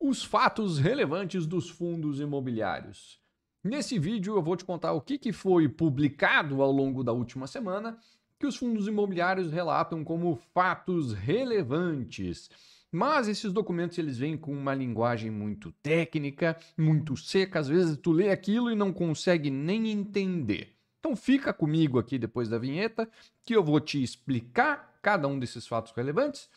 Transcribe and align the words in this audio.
os 0.00 0.22
fatos 0.22 0.78
relevantes 0.78 1.46
dos 1.46 1.68
fundos 1.68 2.20
imobiliários. 2.20 3.20
Nesse 3.62 3.98
vídeo 3.98 4.36
eu 4.36 4.42
vou 4.42 4.56
te 4.56 4.64
contar 4.64 4.92
o 4.92 5.00
que, 5.00 5.32
foi 5.32 5.68
publicado 5.68 6.62
ao 6.62 6.70
longo 6.70 7.02
da 7.02 7.12
última 7.12 7.46
semana 7.46 7.98
que 8.38 8.46
os 8.46 8.56
fundos 8.56 8.86
imobiliários 8.86 9.50
relatam 9.50 10.04
como 10.04 10.40
fatos 10.54 11.12
relevantes. 11.12 12.48
Mas 12.90 13.26
esses 13.26 13.52
documentos 13.52 13.98
eles 13.98 14.16
vêm 14.16 14.36
com 14.36 14.52
uma 14.52 14.74
linguagem 14.74 15.30
muito 15.30 15.72
técnica, 15.82 16.56
muito 16.76 17.16
seca, 17.16 17.58
às 17.58 17.68
vezes 17.68 17.96
tu 17.96 18.12
lê 18.12 18.30
aquilo 18.30 18.70
e 18.70 18.76
não 18.76 18.92
consegue 18.92 19.50
nem 19.50 19.90
entender. 19.90 20.74
Então 21.00 21.16
fica 21.16 21.52
comigo 21.52 21.98
aqui 21.98 22.18
depois 22.18 22.48
da 22.48 22.58
vinheta 22.58 23.10
que 23.44 23.54
eu 23.54 23.62
vou 23.62 23.80
te 23.80 24.02
explicar 24.02 24.98
cada 25.02 25.26
um 25.26 25.38
desses 25.38 25.66
fatos 25.66 25.92
relevantes 25.92 26.48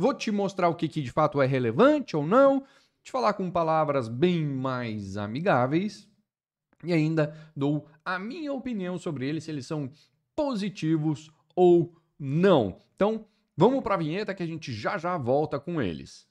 Vou 0.00 0.14
te 0.14 0.30
mostrar 0.30 0.70
o 0.70 0.74
que, 0.74 0.88
que 0.88 1.02
de 1.02 1.12
fato 1.12 1.42
é 1.42 1.46
relevante 1.46 2.16
ou 2.16 2.26
não, 2.26 2.64
te 3.02 3.12
falar 3.12 3.34
com 3.34 3.50
palavras 3.50 4.08
bem 4.08 4.46
mais 4.46 5.18
amigáveis 5.18 6.08
e 6.82 6.90
ainda 6.90 7.36
dou 7.54 7.86
a 8.02 8.18
minha 8.18 8.50
opinião 8.50 8.96
sobre 8.96 9.28
eles, 9.28 9.44
se 9.44 9.50
eles 9.50 9.66
são 9.66 9.90
positivos 10.34 11.30
ou 11.54 11.94
não. 12.18 12.78
Então, 12.96 13.26
vamos 13.54 13.82
para 13.82 13.94
a 13.94 13.98
vinheta 13.98 14.34
que 14.34 14.42
a 14.42 14.46
gente 14.46 14.72
já 14.72 14.96
já 14.96 15.18
volta 15.18 15.60
com 15.60 15.82
eles. 15.82 16.26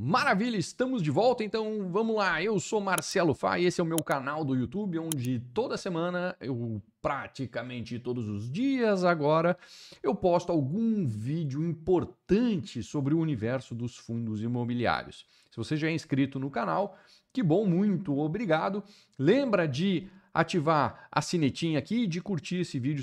Maravilha, 0.00 0.56
estamos 0.56 1.02
de 1.02 1.10
volta, 1.10 1.42
então 1.42 1.90
vamos 1.90 2.14
lá. 2.14 2.40
Eu 2.40 2.60
sou 2.60 2.80
Marcelo 2.80 3.34
Fá 3.34 3.58
e 3.58 3.64
esse 3.64 3.80
é 3.80 3.84
o 3.84 3.86
meu 3.86 3.98
canal 3.98 4.44
do 4.44 4.54
YouTube, 4.54 4.96
onde 4.96 5.40
toda 5.52 5.76
semana, 5.76 6.36
eu 6.40 6.80
praticamente 7.02 7.98
todos 7.98 8.28
os 8.28 8.48
dias 8.48 9.02
agora, 9.02 9.58
eu 10.00 10.14
posto 10.14 10.52
algum 10.52 11.04
vídeo 11.04 11.64
importante 11.64 12.80
sobre 12.80 13.12
o 13.12 13.18
universo 13.18 13.74
dos 13.74 13.96
fundos 13.96 14.40
imobiliários. 14.40 15.26
Se 15.50 15.56
você 15.56 15.76
já 15.76 15.88
é 15.88 15.92
inscrito 15.92 16.38
no 16.38 16.48
canal, 16.48 16.96
que 17.32 17.42
bom, 17.42 17.66
muito 17.66 18.16
obrigado. 18.20 18.84
Lembra 19.18 19.66
de 19.66 20.08
ativar 20.32 21.08
a 21.10 21.20
sinetinha 21.20 21.78
aqui 21.78 22.02
e 22.02 22.06
de 22.06 22.20
curtir 22.20 22.60
esse 22.60 22.78
vídeo 22.78 23.02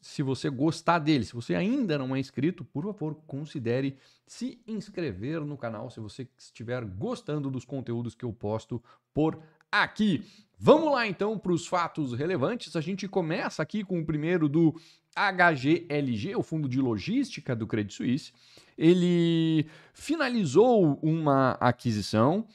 se 0.00 0.22
você 0.22 0.50
gostar 0.50 0.98
dele. 0.98 1.24
Se 1.24 1.34
você 1.34 1.54
ainda 1.54 1.98
não 1.98 2.14
é 2.14 2.20
inscrito, 2.20 2.64
por 2.64 2.84
favor, 2.84 3.14
considere 3.26 3.96
se 4.26 4.60
inscrever 4.66 5.40
no 5.40 5.56
canal 5.56 5.90
se 5.90 6.00
você 6.00 6.26
estiver 6.38 6.84
gostando 6.84 7.50
dos 7.50 7.64
conteúdos 7.64 8.14
que 8.14 8.24
eu 8.24 8.32
posto 8.32 8.82
por 9.12 9.40
aqui. 9.70 10.24
Vamos 10.58 10.92
lá 10.92 11.06
então 11.06 11.38
para 11.38 11.52
os 11.52 11.66
fatos 11.66 12.12
relevantes. 12.14 12.74
A 12.76 12.80
gente 12.80 13.08
começa 13.08 13.62
aqui 13.62 13.82
com 13.84 14.00
o 14.00 14.04
primeiro 14.04 14.48
do 14.48 14.74
HGLG, 15.14 16.36
o 16.36 16.42
fundo 16.42 16.68
de 16.68 16.80
logística 16.80 17.54
do 17.54 17.66
Credit 17.66 17.94
Suisse. 17.94 18.32
Ele 18.78 19.66
finalizou 19.92 20.98
uma 21.02 21.52
aquisição 21.60 22.46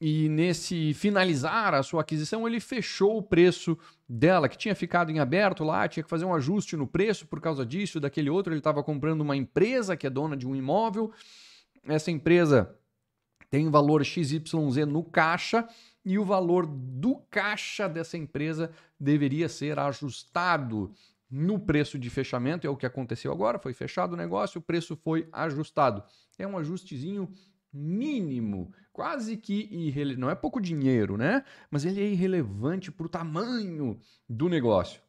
e 0.00 0.28
nesse 0.28 0.92
finalizar 0.92 1.72
a 1.72 1.82
sua 1.82 2.02
aquisição, 2.02 2.46
ele 2.46 2.60
fechou 2.60 3.16
o 3.16 3.22
preço 3.22 3.78
dela, 4.08 4.48
que 4.48 4.58
tinha 4.58 4.74
ficado 4.74 5.10
em 5.10 5.18
aberto 5.18 5.62
lá, 5.62 5.86
tinha 5.88 6.02
que 6.02 6.10
fazer 6.10 6.24
um 6.24 6.34
ajuste 6.34 6.76
no 6.76 6.86
preço 6.86 7.26
por 7.26 7.40
causa 7.40 7.64
disso, 7.64 8.00
daquele 8.00 8.28
outro. 8.28 8.52
Ele 8.52 8.60
estava 8.60 8.82
comprando 8.82 9.20
uma 9.20 9.36
empresa 9.36 9.96
que 9.96 10.06
é 10.06 10.10
dona 10.10 10.36
de 10.36 10.46
um 10.46 10.54
imóvel. 10.54 11.12
Essa 11.84 12.10
empresa 12.10 12.76
tem 13.50 13.70
valor 13.70 14.04
XYZ 14.04 14.52
no 14.88 15.04
caixa 15.04 15.66
e 16.04 16.18
o 16.18 16.24
valor 16.24 16.66
do 16.66 17.16
caixa 17.30 17.88
dessa 17.88 18.18
empresa 18.18 18.70
deveria 18.98 19.48
ser 19.48 19.78
ajustado 19.78 20.92
no 21.30 21.58
preço 21.58 21.98
de 21.98 22.10
fechamento. 22.10 22.66
É 22.66 22.70
o 22.70 22.76
que 22.76 22.84
aconteceu 22.84 23.32
agora, 23.32 23.58
foi 23.58 23.72
fechado 23.72 24.14
o 24.14 24.16
negócio, 24.16 24.58
o 24.58 24.62
preço 24.62 24.96
foi 24.96 25.28
ajustado. 25.32 26.02
É 26.36 26.46
um 26.46 26.58
ajustezinho 26.58 27.30
mínimo, 27.74 28.72
quase 28.92 29.36
que 29.36 29.68
irrelevante. 29.70 30.20
Não 30.20 30.30
é 30.30 30.34
pouco 30.34 30.60
dinheiro, 30.60 31.16
né? 31.16 31.44
Mas 31.70 31.84
ele 31.84 32.00
é 32.00 32.06
irrelevante 32.06 32.92
para 32.92 33.06
o 33.06 33.08
tamanho 33.08 33.98
do 34.28 34.48
negócio. 34.48 35.02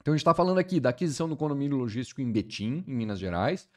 Então 0.00 0.14
a 0.14 0.16
gente 0.16 0.22
está 0.22 0.32
falando 0.32 0.58
aqui 0.58 0.78
da 0.78 0.90
aquisição 0.90 1.28
do 1.28 1.36
condomínio 1.36 1.76
logístico 1.76 2.20
em 2.20 2.30
Betim, 2.30 2.84
em 2.86 2.94
Minas 2.94 3.18
Gerais. 3.18 3.68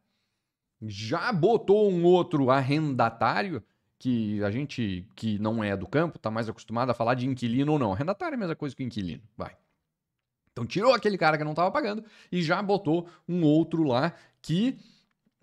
já 0.82 1.32
botou 1.32 1.90
um 1.90 2.04
outro 2.04 2.52
arrendatário, 2.52 3.64
que 4.00 4.42
a 4.44 4.50
gente 4.50 5.06
que 5.14 5.38
não 5.40 5.62
é 5.62 5.76
do 5.76 5.86
campo 5.86 6.16
está 6.16 6.32
mais 6.32 6.48
acostumado 6.48 6.90
a 6.90 6.94
falar 6.94 7.16
de 7.16 7.28
inquilino 7.28 7.74
ou 7.74 7.80
não. 7.80 7.92
Arrendatário 7.92 8.36
é 8.36 8.38
a 8.38 8.40
mesma 8.40 8.56
coisa 8.56 8.74
que 8.74 8.82
inquilino. 8.82 9.22
Vai. 9.38 9.58
Então 10.52 10.66
tirou 10.66 10.94
aquele 10.94 11.18
cara 11.18 11.38
que 11.38 11.44
não 11.44 11.52
estava 11.52 11.72
pagando 11.72 12.04
e 12.32 12.42
já 12.42 12.62
botou 12.62 13.08
um 13.28 13.44
outro 13.44 13.84
lá 13.84 14.14
que 14.42 14.78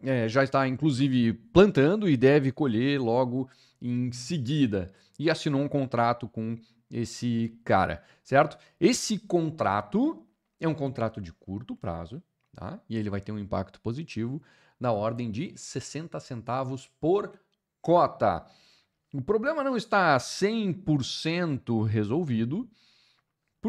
é, 0.03 0.29
já 0.29 0.45
está 0.45 0.67
inclusive 0.69 1.33
plantando 1.33 2.09
e 2.09 2.17
deve 2.17 2.53
colher 2.53 3.01
logo 3.01 3.49
em 3.81 4.13
seguida. 4.13 4.93
E 5.19 5.31
assinou 5.31 5.63
um 5.63 5.69
contrato 5.69 6.29
com 6.29 6.57
esse 6.91 7.59
cara, 7.65 8.03
certo? 8.23 8.59
Esse 8.79 9.19
contrato 9.19 10.25
é 10.61 10.69
um 10.69 10.75
contrato 10.75 11.21
de 11.21 11.33
curto 11.33 11.75
prazo, 11.75 12.23
tá? 12.55 12.79
E 12.89 12.97
ele 12.97 13.11
vai 13.11 13.21
ter 13.21 13.33
um 13.33 13.39
impacto 13.39 13.81
positivo 13.81 14.43
na 14.79 14.93
ordem 14.93 15.31
de 15.31 15.57
60 15.57 16.21
centavos 16.21 16.89
por 17.01 17.33
cota. 17.81 18.47
O 19.13 19.23
problema 19.23 19.65
não 19.65 19.77
está 19.77 20.17
100% 20.19 21.87
resolvido, 21.87 22.69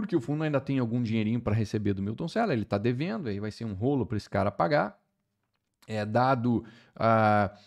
porque 0.02 0.16
o 0.16 0.22
fundo 0.22 0.44
ainda 0.44 0.62
tem 0.62 0.78
algum 0.78 1.02
dinheirinho 1.02 1.42
para 1.42 1.56
receber 1.56 1.94
do 1.94 2.04
Milton 2.04 2.28
Sela, 2.28 2.54
ele 2.54 2.62
está 2.62 2.78
devendo, 2.78 3.30
aí 3.30 3.40
vai 3.40 3.50
ser 3.50 3.66
um 3.66 3.74
rolo 3.74 4.06
para 4.06 4.16
esse 4.16 4.30
cara 4.30 4.52
pagar. 4.52 4.96
É 5.88 6.06
dado 6.06 6.64
uh, 6.96 7.58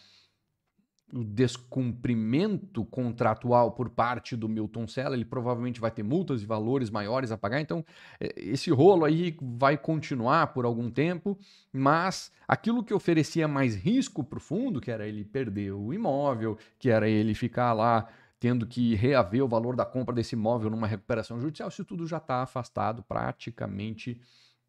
o 1.13 1.25
descumprimento 1.25 2.85
contratual 2.85 3.73
por 3.73 3.91
parte 3.91 4.37
do 4.37 4.49
Milton 4.49 4.87
Sela, 4.87 5.17
ele 5.17 5.25
provavelmente 5.25 5.81
vai 5.81 5.91
ter 5.91 6.05
multas 6.05 6.41
e 6.41 6.47
valores 6.47 6.89
maiores 6.89 7.33
a 7.33 7.37
pagar. 7.37 7.61
Então, 7.61 7.85
é, 8.21 8.33
esse 8.37 8.71
rolo 8.71 9.05
aí 9.05 9.37
vai 9.41 9.77
continuar 9.77 10.49
por 10.49 10.65
algum 10.65 10.89
tempo, 10.89 11.37
mas 11.73 12.31
aquilo 12.47 12.85
que 12.85 12.95
oferecia 12.95 13.49
mais 13.49 13.75
risco 13.75 14.23
para 14.23 14.39
o 14.39 14.41
fundo, 14.41 14.81
que 14.81 14.91
era 14.91 15.07
ele 15.07 15.25
perder 15.25 15.73
o 15.73 15.93
imóvel, 15.93 16.57
que 16.79 16.91
era 16.91 17.09
ele 17.09 17.35
ficar 17.35 17.73
lá 17.73 18.07
tendo 18.41 18.67
que 18.67 18.95
reaver 18.95 19.45
o 19.45 19.49
valor 19.49 19.77
da 19.77 19.85
compra 19.85 20.15
desse 20.15 20.35
imóvel 20.35 20.71
numa 20.71 20.87
recuperação 20.87 21.39
judicial, 21.39 21.69
isso 21.69 21.85
tudo 21.85 22.07
já 22.07 22.17
está 22.17 22.43
afastado, 22.43 23.03
praticamente 23.03 24.19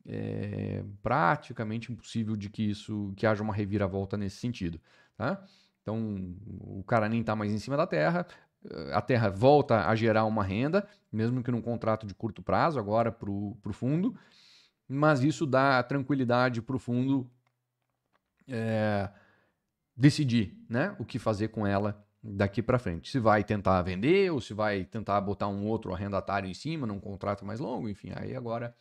é, 0.06 0.84
praticamente 1.02 1.92
impossível 1.92 2.36
de 2.36 2.50
que 2.50 2.70
isso 2.70 3.14
que 3.16 3.26
haja 3.26 3.42
uma 3.42 3.54
reviravolta 3.54 4.18
nesse 4.18 4.36
sentido, 4.38 4.80
tá? 5.16 5.42
Então 5.82 6.36
o 6.60 6.84
cara 6.84 7.08
nem 7.08 7.22
está 7.22 7.36
mais 7.36 7.52
em 7.54 7.58
cima 7.58 7.78
da 7.78 7.88
terra, 7.88 8.28
a 8.94 9.02
terra 9.02 9.30
volta 9.30 9.88
a 9.88 9.96
gerar 9.96 10.26
uma 10.26 10.44
renda, 10.44 10.88
mesmo 11.12 11.42
que 11.42 11.50
num 11.50 11.62
contrato 11.62 12.06
de 12.06 12.14
curto 12.14 12.44
prazo 12.44 12.78
agora 12.78 13.12
para 13.12 13.32
o 13.32 13.74
fundo, 13.74 14.16
mas 14.88 15.24
isso 15.24 15.46
dá 15.46 15.82
tranquilidade 15.82 16.62
para 16.62 16.76
o 16.76 16.80
fundo 16.80 17.30
é, 18.48 19.10
decidir, 19.96 20.62
né, 20.70 20.96
o 21.00 21.06
que 21.06 21.18
fazer 21.18 21.48
com 21.48 21.66
ela 21.66 22.06
daqui 22.24 22.62
para 22.62 22.80
frente. 22.80 23.10
Se 23.10 23.20
vai 23.20 23.44
tentar 23.44 23.82
vender 23.82 24.32
ou 24.32 24.40
se 24.40 24.54
vai 24.54 24.86
tentar 24.86 25.20
botar 25.22 25.48
um 25.48 25.66
outro 25.66 25.94
arrendatário 25.94 26.50
em 26.50 26.54
cima 26.54 26.86
num 26.86 27.00
contrato 27.00 27.46
mais 27.46 27.60
longo, 27.60 27.90
enfim, 27.90 28.12
aí 28.16 28.36
agora 28.36 28.76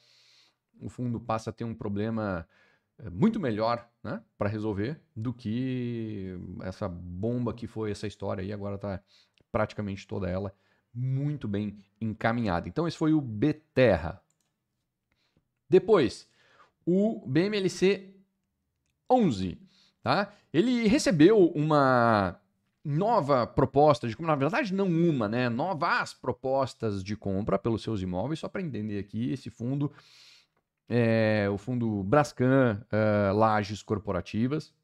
o 0.80 0.88
fundo 0.88 1.20
passa 1.20 1.50
a 1.50 1.52
ter 1.52 1.64
um 1.64 1.74
problema 1.74 2.46
eh, 2.98 3.10
muito 3.10 3.40
melhor 3.40 3.88
né, 4.02 4.22
para 4.36 4.48
resolver 4.48 5.00
do 5.14 5.32
que 5.32 6.38
essa 6.62 6.88
bomba 6.88 7.54
que 7.54 7.66
foi 7.66 7.90
essa 7.90 8.06
história 8.06 8.42
aí, 8.42 8.52
agora 8.52 8.76
está 8.76 9.02
praticamente 9.50 10.06
toda 10.06 10.28
ela 10.28 10.54
muito 10.92 11.46
bem 11.46 11.78
encaminhada. 12.00 12.68
Então 12.68 12.86
esse 12.86 12.96
foi 12.96 13.12
o 13.12 13.20
Beterra. 13.20 14.20
Depois, 15.68 16.28
o 16.84 17.24
BMLC 17.26 18.16
11, 19.08 19.58
tá? 20.02 20.32
Ele 20.52 20.88
recebeu 20.88 21.46
uma 21.52 22.40
nova 22.84 23.46
proposta 23.46 24.08
de 24.08 24.16
compra, 24.16 24.32
na 24.32 24.38
verdade 24.38 24.72
não 24.72 24.86
uma, 24.86 25.28
né? 25.28 25.48
Novas 25.48 26.14
propostas 26.14 27.04
de 27.04 27.16
compra 27.16 27.58
pelos 27.58 27.82
seus 27.82 28.00
imóveis, 28.00 28.38
só 28.40 28.48
para 28.48 28.62
entender 28.62 28.98
aqui, 28.98 29.30
esse 29.30 29.50
fundo 29.50 29.92
é 30.88 31.48
o 31.48 31.56
fundo 31.56 32.02
Brascan 32.02 32.80
uh, 32.92 33.36
Lages 33.36 33.82
Corporativas. 33.82 34.74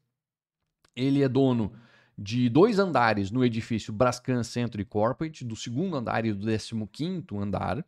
Ele 0.95 1.21
é 1.21 1.27
dono 1.27 1.73
de 2.17 2.49
dois 2.49 2.79
andares 2.79 3.29
no 3.29 3.43
edifício 3.43 3.93
Brascan 3.93 4.41
Centro 4.41 4.83
Corporate, 4.85 5.43
do 5.43 5.55
segundo 5.55 5.97
andar 5.97 6.25
e 6.25 6.33
do 6.33 6.47
15 6.87 7.25
andar. 7.33 7.85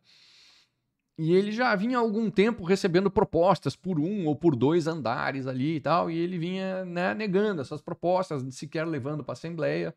E 1.18 1.34
ele 1.34 1.52
já 1.52 1.74
vinha 1.76 1.98
há 1.98 2.00
algum 2.00 2.30
tempo 2.30 2.64
recebendo 2.64 3.10
propostas 3.10 3.76
por 3.76 3.98
um 4.00 4.26
ou 4.26 4.34
por 4.34 4.56
dois 4.56 4.86
andares 4.86 5.46
ali 5.46 5.76
e 5.76 5.80
tal, 5.80 6.10
e 6.10 6.18
ele 6.18 6.38
vinha 6.38 6.84
né, 6.84 7.14
negando 7.14 7.60
essas 7.60 7.82
propostas, 7.82 8.42
sequer 8.54 8.86
levando 8.86 9.22
para 9.22 9.32
a 9.32 9.34
Assembleia. 9.34 9.94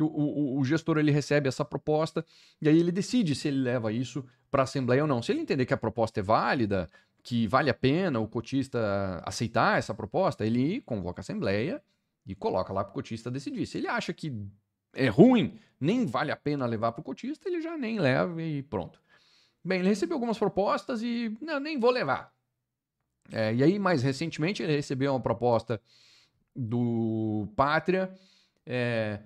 O, 0.00 0.04
o, 0.04 0.58
o, 0.58 0.64
gestor 0.64 0.98
ele 0.98 1.10
recebe 1.10 1.48
essa 1.48 1.64
proposta 1.64 2.22
e 2.60 2.68
aí 2.68 2.78
ele 2.78 2.92
decide 2.92 3.34
se 3.34 3.48
ele 3.48 3.62
leva 3.62 3.90
isso 3.90 4.22
para 4.50 4.62
a 4.62 4.64
Assembleia 4.64 5.02
ou 5.02 5.08
não. 5.08 5.22
Se 5.22 5.32
ele 5.32 5.40
entender 5.40 5.64
que 5.64 5.72
a 5.72 5.76
proposta 5.76 6.20
é 6.20 6.22
válida, 6.22 6.86
que 7.22 7.46
vale 7.46 7.68
a 7.70 7.74
pena 7.74 8.20
o 8.20 8.28
cotista 8.28 9.22
aceitar 9.24 9.78
essa 9.78 9.94
proposta, 9.94 10.46
ele 10.46 10.80
convoca 10.82 11.20
a 11.20 11.22
Assembleia 11.22 11.82
e 12.26 12.34
coloca 12.34 12.72
lá 12.72 12.84
para 12.84 12.90
o 12.90 12.94
cotista 12.94 13.30
decidir. 13.30 13.66
Se 13.66 13.78
ele 13.78 13.88
acha 13.88 14.12
que 14.12 14.32
é 14.94 15.08
ruim, 15.08 15.58
nem 15.80 16.06
vale 16.06 16.30
a 16.30 16.36
pena 16.36 16.66
levar 16.66 16.92
para 16.92 17.00
o 17.00 17.04
cotista, 17.04 17.48
ele 17.48 17.60
já 17.60 17.76
nem 17.76 17.98
leva 17.98 18.42
e 18.42 18.62
pronto. 18.62 19.00
Bem, 19.66 19.80
ele 19.80 19.88
recebeu 19.88 20.14
algumas 20.14 20.38
propostas 20.38 21.02
e 21.02 21.36
não, 21.40 21.58
nem 21.58 21.78
vou 21.78 21.90
levar. 21.90 22.32
É, 23.32 23.52
e 23.52 23.62
aí, 23.64 23.78
mais 23.78 24.00
recentemente, 24.00 24.62
ele 24.62 24.76
recebeu 24.76 25.12
uma 25.12 25.20
proposta 25.20 25.80
do 26.54 27.48
Pátria. 27.56 28.14
É, 28.64 29.20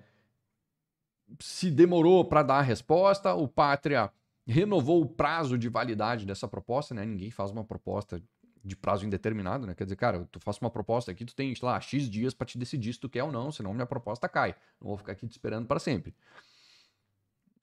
se 1.39 1.69
demorou 1.69 2.25
para 2.25 2.41
dar 2.41 2.57
a 2.57 2.61
resposta, 2.61 3.35
o 3.35 3.47
Pátria 3.47 4.11
renovou 4.47 5.01
o 5.01 5.05
prazo 5.05 5.59
de 5.59 5.69
validade 5.69 6.25
dessa 6.25 6.47
proposta, 6.47 6.95
né? 6.95 7.05
Ninguém 7.05 7.29
faz 7.29 7.51
uma 7.51 7.63
proposta 7.63 8.21
de 8.63 8.75
prazo 8.75 9.05
indeterminado, 9.05 9.67
né? 9.67 9.75
Quer 9.75 9.83
dizer, 9.83 9.95
cara, 9.95 10.27
tu 10.31 10.39
faço 10.39 10.59
uma 10.61 10.71
proposta 10.71 11.11
aqui, 11.11 11.23
tu 11.23 11.35
tem, 11.35 11.53
lá, 11.61 11.79
X 11.79 12.09
dias 12.09 12.33
para 12.33 12.47
te 12.47 12.57
decidir 12.57 12.93
se 12.93 12.99
tu 12.99 13.07
quer 13.07 13.23
ou 13.23 13.31
não, 13.31 13.51
senão 13.51 13.73
minha 13.73 13.85
proposta 13.85 14.27
cai. 14.27 14.55
Não 14.79 14.87
vou 14.87 14.97
ficar 14.97 15.11
aqui 15.11 15.27
te 15.27 15.31
esperando 15.31 15.67
para 15.67 15.79
sempre. 15.79 16.15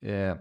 É, 0.00 0.38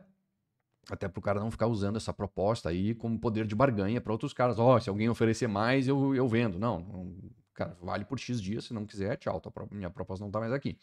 até 0.89 1.07
para 1.07 1.19
o 1.19 1.21
cara 1.21 1.39
não 1.39 1.51
ficar 1.51 1.67
usando 1.67 1.97
essa 1.97 2.13
proposta 2.13 2.69
aí 2.69 2.93
como 2.95 3.19
poder 3.19 3.45
de 3.45 3.55
barganha 3.55 3.99
para 3.99 4.11
outros 4.11 4.33
caras. 4.33 4.57
Ó, 4.59 4.75
oh, 4.75 4.79
se 4.79 4.89
alguém 4.89 5.09
oferecer 5.09 5.47
mais, 5.47 5.87
eu, 5.87 6.15
eu 6.15 6.27
vendo. 6.27 6.57
Não, 6.57 7.13
cara, 7.53 7.77
vale 7.81 8.05
por 8.05 8.19
X 8.19 8.41
dias, 8.41 8.65
se 8.65 8.73
não 8.73 8.85
quiser, 8.85 9.17
tchau, 9.17 9.41
minha 9.71 9.89
proposta 9.89 10.23
não 10.23 10.29
está 10.29 10.39
mais 10.39 10.53
aqui. 10.53 10.77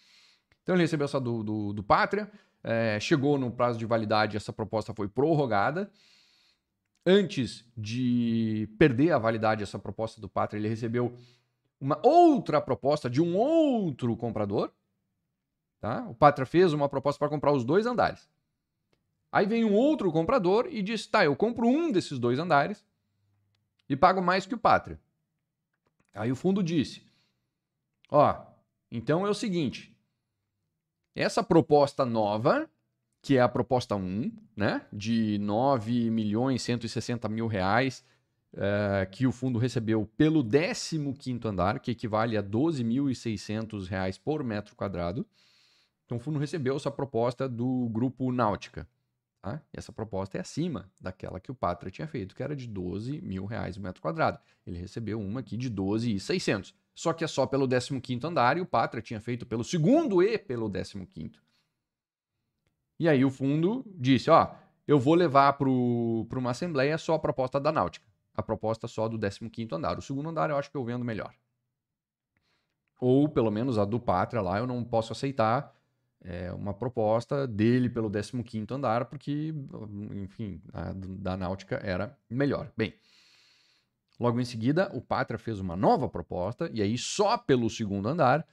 Então 0.62 0.74
ele 0.74 0.82
recebeu 0.82 1.04
essa 1.04 1.20
do, 1.20 1.42
do, 1.42 1.72
do 1.72 1.82
Pátria, 1.82 2.30
é, 2.62 2.98
chegou 3.00 3.38
no 3.38 3.50
prazo 3.50 3.78
de 3.78 3.86
validade, 3.86 4.36
essa 4.36 4.52
proposta 4.52 4.94
foi 4.94 5.08
prorrogada. 5.08 5.90
Antes 7.06 7.70
de 7.76 8.66
perder 8.78 9.12
a 9.12 9.18
validade 9.18 9.62
essa 9.62 9.78
proposta 9.78 10.20
do 10.20 10.28
Pátria, 10.28 10.58
ele 10.58 10.68
recebeu 10.68 11.18
uma 11.78 12.00
outra 12.02 12.62
proposta 12.62 13.10
de 13.10 13.20
um 13.20 13.36
outro 13.36 14.16
comprador. 14.16 14.72
Tá? 15.80 16.06
O 16.08 16.14
Pátria 16.14 16.46
fez 16.46 16.72
uma 16.72 16.88
proposta 16.88 17.18
para 17.18 17.28
comprar 17.28 17.52
os 17.52 17.62
dois 17.62 17.84
andares. 17.84 18.26
Aí 19.34 19.46
vem 19.46 19.64
um 19.64 19.74
outro 19.74 20.12
comprador 20.12 20.68
e 20.70 20.80
diz: 20.80 21.08
tá, 21.08 21.24
eu 21.24 21.34
compro 21.34 21.66
um 21.66 21.90
desses 21.90 22.20
dois 22.20 22.38
andares 22.38 22.86
e 23.88 23.96
pago 23.96 24.22
mais 24.22 24.46
que 24.46 24.54
o 24.54 24.58
Pátria. 24.58 24.96
Aí 26.14 26.30
o 26.30 26.36
fundo 26.36 26.62
disse: 26.62 27.02
ó, 28.08 28.46
então 28.92 29.26
é 29.26 29.28
o 29.28 29.34
seguinte, 29.34 29.92
essa 31.16 31.42
proposta 31.42 32.06
nova, 32.06 32.70
que 33.20 33.36
é 33.36 33.40
a 33.40 33.48
proposta 33.48 33.96
1, 33.96 34.30
né, 34.56 34.86
de 34.92 35.36
9 35.38 36.12
milhões 36.12 36.62
160 36.62 37.28
mil 37.28 37.48
reais, 37.48 38.04
uh, 38.52 39.10
que 39.10 39.26
o 39.26 39.32
fundo 39.32 39.58
recebeu 39.58 40.06
pelo 40.16 40.44
15º 40.44 41.44
andar, 41.46 41.80
que 41.80 41.90
equivale 41.90 42.36
a 42.36 42.42
12.600 42.42 43.88
reais 43.88 44.16
por 44.16 44.44
metro 44.44 44.76
quadrado. 44.76 45.26
Então 46.04 46.18
o 46.18 46.20
fundo 46.20 46.38
recebeu 46.38 46.76
essa 46.76 46.88
proposta 46.88 47.48
do 47.48 47.88
grupo 47.88 48.30
Náutica. 48.30 48.88
Tá? 49.44 49.60
E 49.74 49.78
essa 49.78 49.92
proposta 49.92 50.38
é 50.38 50.40
acima 50.40 50.90
daquela 50.98 51.38
que 51.38 51.50
o 51.50 51.54
Pátria 51.54 51.90
tinha 51.90 52.08
feito, 52.08 52.34
que 52.34 52.42
era 52.42 52.56
de 52.56 52.66
12 52.66 53.20
mil 53.20 53.44
reais 53.44 53.76
o 53.76 53.80
metro 53.82 54.00
quadrado. 54.00 54.38
Ele 54.66 54.78
recebeu 54.78 55.20
uma 55.20 55.40
aqui 55.40 55.58
de 55.58 55.68
12,600. 55.68 56.74
Só 56.94 57.12
que 57.12 57.22
é 57.22 57.26
só 57.26 57.44
pelo 57.46 57.68
15º 57.68 58.24
andar 58.24 58.56
e 58.56 58.62
o 58.62 58.66
Pátria 58.66 59.02
tinha 59.02 59.20
feito 59.20 59.44
pelo 59.44 59.62
segundo 59.62 60.22
e 60.22 60.38
pelo 60.38 60.70
15º. 60.70 61.34
E 62.98 63.06
aí 63.06 63.22
o 63.22 63.30
fundo 63.30 63.84
disse, 63.86 64.30
ó, 64.30 64.54
eu 64.88 64.98
vou 64.98 65.14
levar 65.14 65.52
para 65.52 65.68
uma 65.68 66.52
assembleia 66.52 66.96
só 66.96 67.12
a 67.12 67.18
proposta 67.18 67.60
da 67.60 67.70
Náutica. 67.70 68.06
A 68.34 68.42
proposta 68.42 68.88
só 68.88 69.08
do 69.08 69.18
15º 69.18 69.74
andar. 69.74 69.98
O 69.98 70.02
segundo 70.02 70.30
andar 70.30 70.48
eu 70.48 70.56
acho 70.56 70.70
que 70.70 70.76
eu 70.78 70.84
vendo 70.86 71.04
melhor. 71.04 71.34
Ou 72.98 73.28
pelo 73.28 73.50
menos 73.50 73.76
a 73.76 73.84
do 73.84 74.00
Pátria 74.00 74.40
lá 74.40 74.56
eu 74.56 74.66
não 74.66 74.82
posso 74.82 75.12
aceitar 75.12 75.76
é, 76.24 76.50
uma 76.52 76.72
proposta 76.72 77.46
dele 77.46 77.88
pelo 77.90 78.10
15º 78.10 78.72
andar, 78.72 79.04
porque, 79.04 79.54
enfim, 80.12 80.60
a 80.72 80.92
da 80.94 81.36
Náutica 81.36 81.76
era 81.76 82.18
melhor. 82.28 82.72
Bem, 82.76 82.94
logo 84.18 84.40
em 84.40 84.44
seguida, 84.44 84.90
o 84.94 85.00
Pátria 85.02 85.38
fez 85.38 85.60
uma 85.60 85.76
nova 85.76 86.08
proposta, 86.08 86.70
e 86.72 86.80
aí 86.80 86.96
só 86.96 87.36
pelo 87.36 87.68
segundo 87.68 88.08
andar, 88.08 88.46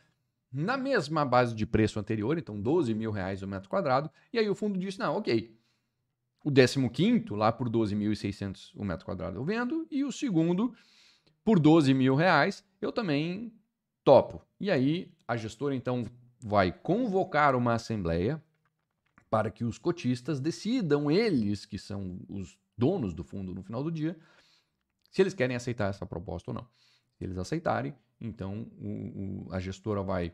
na 0.51 0.75
mesma 0.75 1.23
base 1.23 1.55
de 1.55 1.65
preço 1.65 1.97
anterior, 1.97 2.37
então 2.37 2.59
12 2.59 2.93
mil 2.93 3.09
reais 3.09 3.41
o 3.41 3.47
metro 3.47 3.69
quadrado, 3.69 4.11
e 4.33 4.37
aí 4.37 4.49
o 4.49 4.55
fundo 4.55 4.77
disse, 4.77 4.99
não, 4.99 5.15
ok, 5.15 5.57
o 6.43 6.51
15 6.51 7.25
lá 7.31 7.51
por 7.51 7.69
12.600 7.69 8.71
o 8.75 8.83
metro 8.83 9.05
quadrado 9.05 9.37
eu 9.37 9.45
vendo, 9.45 9.87
e 9.89 10.03
o 10.03 10.11
segundo 10.11 10.75
por 11.43 11.57
12 11.57 11.93
mil 11.93 12.15
reais 12.15 12.65
eu 12.81 12.91
também 12.91 13.53
topo. 14.03 14.41
E 14.59 14.69
aí 14.69 15.13
a 15.27 15.37
gestora 15.37 15.75
então 15.75 16.05
vai 16.43 16.71
convocar 16.71 17.55
uma 17.55 17.73
assembleia 17.73 18.41
para 19.29 19.49
que 19.49 19.63
os 19.63 19.77
cotistas 19.77 20.39
decidam, 20.39 21.09
eles 21.09 21.65
que 21.65 21.77
são 21.77 22.19
os 22.27 22.57
donos 22.77 23.13
do 23.13 23.23
fundo 23.23 23.53
no 23.53 23.63
final 23.63 23.83
do 23.83 23.91
dia, 23.91 24.17
se 25.09 25.21
eles 25.21 25.33
querem 25.33 25.55
aceitar 25.55 25.89
essa 25.89 26.05
proposta 26.05 26.51
ou 26.51 26.55
não. 26.55 26.67
Se 27.17 27.23
eles 27.23 27.37
aceitarem, 27.37 27.95
então 28.19 28.67
o, 28.79 29.47
o, 29.47 29.53
a 29.53 29.59
gestora 29.59 30.01
vai 30.01 30.33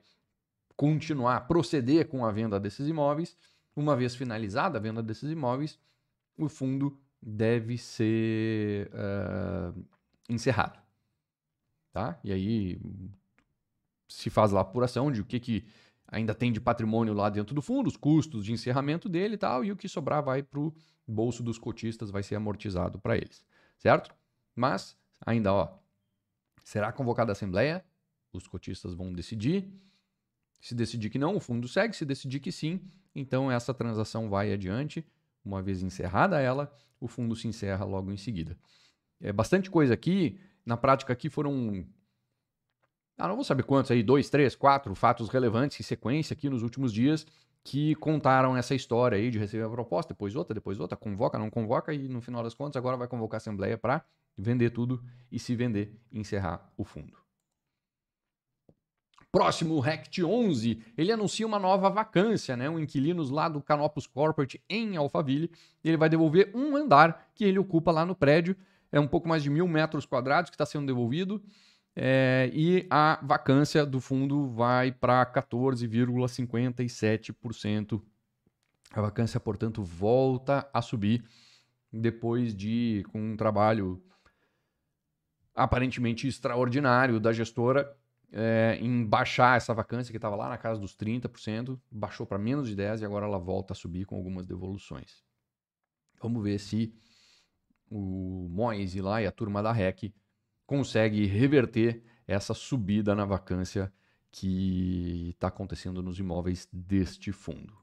continuar, 0.76 1.42
proceder 1.48 2.08
com 2.08 2.26
a 2.26 2.32
venda 2.32 2.60
desses 2.60 2.88
imóveis. 2.88 3.36
Uma 3.76 3.96
vez 3.96 4.16
finalizada 4.16 4.78
a 4.78 4.82
venda 4.82 5.04
desses 5.04 5.30
imóveis, 5.30 5.80
o 6.38 6.48
fundo 6.48 6.98
deve 7.22 7.78
ser 7.78 8.90
uh, 8.94 9.86
encerrado. 10.30 10.80
Tá? 11.92 12.20
E 12.24 12.32
aí 12.32 12.80
se 14.08 14.30
faz 14.30 14.52
lá 14.52 14.60
a 14.60 14.62
apuração 14.62 15.12
de 15.12 15.22
o 15.22 15.26
que, 15.26 15.40
que 15.40 15.66
ainda 16.08 16.34
tem 16.34 16.52
de 16.52 16.60
patrimônio 16.60 17.14
lá 17.14 17.30
dentro 17.30 17.54
do 17.54 17.62
fundo, 17.62 17.88
os 17.88 17.98
custos 17.98 18.46
de 18.46 18.54
encerramento 18.54 19.10
dele 19.10 19.36
e 19.36 19.38
tal, 19.38 19.64
e 19.64 19.72
o 19.72 19.76
que 19.76 19.88
sobrar 19.88 20.24
vai 20.24 20.42
para 20.42 20.60
o 20.60 20.74
bolso 21.08 21.44
dos 21.44 21.58
cotistas, 21.58 22.10
vai 22.10 22.24
ser 22.24 22.36
amortizado 22.36 23.00
para 23.00 23.18
eles, 23.18 23.46
certo? 23.78 24.14
Mas, 24.56 24.98
ainda, 25.26 25.54
ó, 25.54 25.78
será 26.64 26.92
convocada 26.92 27.32
a 27.32 27.34
assembleia, 27.34 27.84
os 28.34 28.48
cotistas 28.48 28.94
vão 28.94 29.14
decidir. 29.14 29.68
Se 30.60 30.74
decidir 30.74 31.10
que 31.10 31.20
não, 31.20 31.36
o 31.36 31.40
fundo 31.40 31.68
segue. 31.68 31.96
Se 31.96 32.06
decidir 32.06 32.40
que 32.40 32.52
sim, 32.52 32.82
Então 33.16 33.52
essa 33.52 33.74
transação 33.74 34.30
vai 34.30 34.54
adiante. 34.54 35.06
Uma 35.44 35.62
vez 35.62 35.82
encerrada 35.82 36.40
ela, 36.40 36.72
o 37.00 37.08
fundo 37.08 37.36
se 37.36 37.48
encerra 37.48 37.84
logo 37.86 38.12
em 38.12 38.18
seguida. 38.18 38.58
É 39.20 39.34
bastante 39.34 39.72
coisa 39.72 39.94
aqui. 39.94 40.40
Na 40.66 40.78
prática 40.78 41.14
aqui 41.14 41.30
foram 41.30 41.86
ah, 43.18 43.28
não 43.28 43.36
vou 43.36 43.44
saber 43.44 43.64
quantos 43.64 43.92
aí, 43.92 44.04
dois, 44.04 44.30
três, 44.30 44.56
quatro 44.56 44.94
fatos 44.94 45.30
relevantes 45.30 45.80
em 45.80 45.84
sequência 45.84 46.34
aqui 46.34 46.50
nos 46.50 46.64
últimos 46.64 46.94
dias 46.94 47.26
que 47.64 47.96
contaram 47.96 48.56
essa 48.56 48.74
história 48.74 49.18
aí 49.18 49.30
de 49.30 49.38
receber 49.38 49.66
a 49.66 49.70
proposta, 49.70 50.14
depois 50.14 50.36
outra, 50.36 50.54
depois 50.54 50.80
outra, 50.80 50.96
convoca, 50.96 51.38
não 51.38 51.50
convoca 51.50 51.94
e 51.94 52.08
no 52.08 52.22
final 52.22 52.42
das 52.42 52.54
contas 52.54 52.78
agora 52.78 52.96
vai 52.96 53.08
convocar 53.08 53.36
a 53.36 53.40
assembleia 53.40 53.78
para 53.78 54.06
vender 54.38 54.70
tudo 54.70 55.04
e 55.30 55.38
se 55.38 55.54
vender 55.54 55.94
encerrar 56.10 56.72
o 56.78 56.86
fundo. 56.86 57.18
Próximo, 59.30 59.80
Rect 59.82 60.24
11, 60.24 60.82
ele 60.98 61.12
anuncia 61.12 61.46
uma 61.46 61.60
nova 61.60 61.90
vacância, 61.90 62.56
né? 62.56 62.70
Um 62.70 62.80
inquilinos 62.80 63.30
lá 63.30 63.50
do 63.50 63.62
Canopus 63.62 64.08
Corporate 64.08 64.62
em 64.70 64.96
Alphaville. 64.96 65.52
Ele 65.84 65.98
vai 65.98 66.08
devolver 66.08 66.50
um 66.56 66.76
andar 66.78 67.30
que 67.36 67.44
ele 67.44 67.60
ocupa 67.60 67.92
lá 67.92 68.06
no 68.06 68.16
prédio. 68.16 68.56
É 68.92 69.00
um 69.00 69.08
pouco 69.08 69.28
mais 69.28 69.44
de 69.44 69.50
mil 69.50 69.68
metros 69.68 70.06
quadrados 70.06 70.50
que 70.50 70.56
está 70.56 70.66
sendo 70.66 70.88
devolvido. 70.88 71.44
É, 72.00 72.52
e 72.54 72.86
a 72.92 73.20
vacância 73.24 73.84
do 73.84 74.00
fundo 74.00 74.48
vai 74.50 74.92
para 74.92 75.26
14,57%. 75.26 78.00
A 78.92 79.02
vacância, 79.02 79.40
portanto, 79.40 79.82
volta 79.82 80.70
a 80.72 80.80
subir 80.80 81.26
depois 81.92 82.56
de, 82.56 83.04
com 83.12 83.32
um 83.32 83.36
trabalho 83.36 84.00
aparentemente 85.56 86.28
extraordinário 86.28 87.20
da 87.20 87.34
gestora 87.34 87.92
é, 88.32 88.78
em 88.80 89.04
baixar 89.04 89.58
essa 89.58 89.74
vacância 89.74 90.12
que 90.12 90.18
estava 90.18 90.36
lá 90.36 90.50
na 90.50 90.58
casa 90.58 90.80
dos 90.80 90.96
30%, 90.96 91.80
baixou 91.90 92.28
para 92.28 92.38
menos 92.38 92.70
de 92.70 92.76
10% 92.76 93.02
e 93.02 93.06
agora 93.06 93.26
ela 93.26 93.40
volta 93.40 93.74
a 93.74 93.76
subir 93.76 94.06
com 94.06 94.16
algumas 94.16 94.46
devoluções. 94.46 95.24
Vamos 96.22 96.44
ver 96.44 96.60
se 96.60 96.94
o 97.90 98.48
Moise 98.52 99.02
lá 99.02 99.20
e 99.20 99.26
a 99.26 99.32
turma 99.32 99.64
da 99.64 99.72
REC 99.72 100.14
consegue 100.68 101.26
reverter 101.26 102.04
essa 102.28 102.54
subida 102.54 103.16
na 103.16 103.26
vacância 103.26 103.92
que 104.30 105.30
está 105.30 105.48
acontecendo 105.48 106.04
nos 106.04 106.20
imóveis 106.20 106.68
deste 106.72 107.32
fundo. 107.32 107.74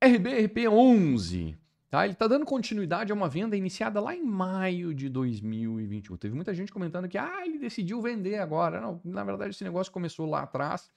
RBRP 0.00 0.68
11. 0.68 1.58
Tá? 1.90 2.04
Ele 2.04 2.12
está 2.12 2.28
dando 2.28 2.44
continuidade 2.44 3.10
a 3.10 3.14
uma 3.14 3.28
venda 3.28 3.56
iniciada 3.56 3.98
lá 3.98 4.14
em 4.14 4.22
maio 4.22 4.94
de 4.94 5.08
2021. 5.08 6.16
Teve 6.18 6.34
muita 6.34 6.52
gente 6.52 6.70
comentando 6.70 7.08
que 7.08 7.16
ah, 7.16 7.44
ele 7.44 7.58
decidiu 7.58 8.02
vender 8.02 8.36
agora. 8.36 8.78
Não, 8.78 9.00
na 9.02 9.24
verdade, 9.24 9.50
esse 9.50 9.64
negócio 9.64 9.90
começou 9.90 10.28
lá 10.28 10.42
atrás 10.42 10.90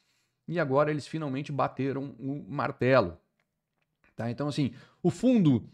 e 0.48 0.60
agora 0.60 0.92
eles 0.92 1.08
finalmente 1.08 1.52
bateram 1.52 2.14
o 2.20 2.46
martelo. 2.48 3.18
Tá? 4.16 4.30
Então, 4.30 4.50
assim, 4.50 4.74
o 5.02 5.10
fundo 5.10 5.68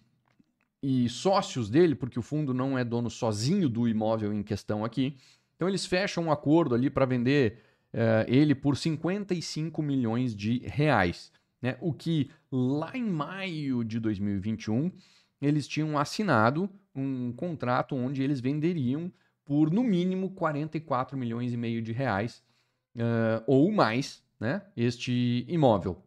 e 0.81 1.10
sócios 1.10 1.69
dele, 1.69 1.96
porque 1.96 2.19
o 2.19 2.22
fundo 2.22 2.53
não 2.53 2.77
é 2.77 2.84
dono 2.84 3.10
sozinho 3.10 3.67
do 3.67 3.88
imóvel 3.88 4.34
em 4.34 4.43
questão 4.43 4.86
aqui. 4.86 5.17
Então 5.55 5.67
eles 5.67 5.86
fecham 5.86 6.25
um 6.25 6.31
acordo 6.31 6.75
ali 6.75 6.89
para 6.89 7.05
vender 7.05 7.60
uh, 7.93 8.25
ele 8.27 8.53
por 8.53 8.77
55 8.77 9.81
milhões 9.81 10.36
de 10.36 10.60
reais. 10.60 11.31
Né? 11.62 11.77
O 11.81 11.93
que 11.93 12.29
lá 12.51 12.96
em 12.96 13.03
maio 13.03 13.84
de 13.84 14.00
2021 14.00 14.91
eles 15.41 15.67
tinham 15.67 15.98
assinado 15.98 16.69
um 16.96 17.31
contrato 17.31 17.96
onde 17.96 18.24
eles 18.24 18.39
venderiam 18.39 19.12
por 19.46 19.72
no 19.72 19.84
mínimo 19.84 20.31
44 20.31 21.17
milhões 21.17 21.53
e 21.53 21.57
meio 21.57 21.81
de 21.81 21.91
reais 21.91 22.43
uh, 22.96 23.43
ou 23.48 23.72
mais 23.72 24.24
né? 24.39 24.62
este 24.75 25.46
imóvel. 25.48 26.03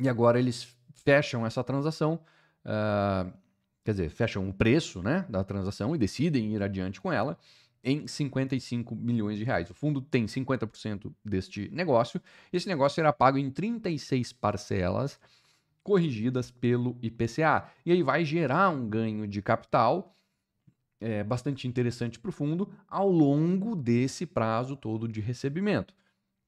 E 0.00 0.08
agora 0.08 0.38
eles 0.38 0.74
fecham 0.94 1.46
essa 1.46 1.62
transação. 1.64 2.20
Uh, 2.64 3.32
quer 3.86 3.92
dizer, 3.92 4.10
fecham 4.10 4.48
o 4.48 4.52
preço 4.52 5.00
né, 5.00 5.24
da 5.28 5.44
transação 5.44 5.94
e 5.94 5.98
decidem 5.98 6.52
ir 6.52 6.60
adiante 6.60 7.00
com 7.00 7.12
ela 7.12 7.38
em 7.84 8.04
55 8.04 8.96
milhões 8.96 9.38
de 9.38 9.44
reais. 9.44 9.70
O 9.70 9.74
fundo 9.74 10.00
tem 10.00 10.26
50% 10.26 11.12
deste 11.24 11.68
negócio. 11.70 12.20
Esse 12.52 12.66
negócio 12.66 12.96
será 12.96 13.12
pago 13.12 13.38
em 13.38 13.48
36 13.48 14.32
parcelas 14.32 15.20
corrigidas 15.84 16.50
pelo 16.50 16.98
IPCA. 17.00 17.70
E 17.84 17.92
aí 17.92 18.02
vai 18.02 18.24
gerar 18.24 18.70
um 18.70 18.88
ganho 18.88 19.24
de 19.24 19.40
capital 19.40 20.16
é, 21.00 21.22
bastante 21.22 21.68
interessante 21.68 22.18
para 22.18 22.30
o 22.30 22.32
fundo 22.32 22.68
ao 22.88 23.08
longo 23.08 23.76
desse 23.76 24.26
prazo 24.26 24.74
todo 24.74 25.06
de 25.06 25.20
recebimento. 25.20 25.94